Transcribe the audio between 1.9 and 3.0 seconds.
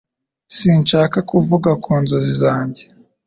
nzozi zanjye